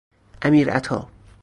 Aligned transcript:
امیرعطا 0.41 1.07